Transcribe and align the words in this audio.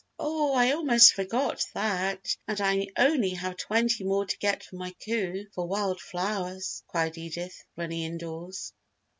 "Oh, 0.17 0.55
I 0.55 0.71
almost 0.71 1.13
forgot 1.13 1.63
that! 1.75 2.35
And 2.47 2.59
I 2.59 2.87
only 2.97 3.35
have 3.35 3.55
twenty 3.55 4.03
more 4.03 4.25
to 4.25 4.37
get 4.39 4.63
for 4.63 4.77
my 4.77 4.95
coup 5.05 5.45
for 5.53 5.67
wild 5.67 6.01
flowers," 6.01 6.81
cried 6.87 7.19
Edith, 7.19 7.63
running 7.77 8.01
indoors. 8.01 8.73